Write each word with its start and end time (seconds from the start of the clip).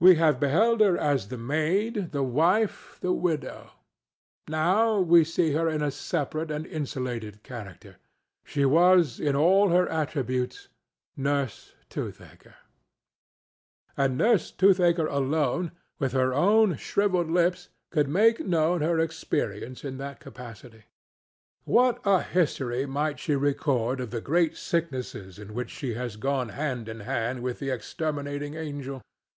We 0.00 0.16
have 0.16 0.38
beheld 0.40 0.80
her 0.80 0.96
as 0.96 1.26
the 1.28 1.38
maid, 1.38 2.10
the 2.12 2.22
wife, 2.22 2.98
the 3.00 3.12
widow; 3.12 3.70
now 4.48 4.98
we 5.00 5.24
see 5.24 5.52
her 5.52 5.68
in 5.68 5.82
a 5.82 5.90
separate 5.90 6.50
and 6.52 6.66
insulated 6.66 7.42
character: 7.42 7.96
she 8.44 8.64
was 8.64 9.18
in 9.18 9.34
all 9.34 9.70
her 9.70 9.88
attributes 9.88 10.68
Nurse 11.16 11.74
Toothaker. 11.90 12.54
And 13.96 14.16
Nurse 14.18 14.50
Toothaker 14.52 15.06
alone, 15.08 15.70
with 16.00 16.12
her 16.12 16.32
own 16.32 16.76
shrivelled 16.76 17.30
lips, 17.30 17.68
could 17.90 18.08
make 18.08 18.40
known 18.44 18.80
her 18.82 19.00
experience 19.00 19.84
in 19.84 19.98
that 19.98 20.20
capacity. 20.20 20.84
What 21.64 22.00
a 22.04 22.22
history 22.22 22.86
might 22.86 23.18
she 23.20 23.34
record 23.34 24.00
of 24.00 24.10
the 24.10 24.20
great 24.20 24.56
sicknesses 24.56 25.40
in 25.40 25.54
which 25.54 25.70
she 25.70 25.94
has 25.94 26.16
gone 26.16 26.50
hand 26.50 26.88
in 26.88 27.00
hand 27.00 27.42
with 27.42 27.58
the 27.58 27.70
exterminating 27.70 28.54
angel! 28.54 29.02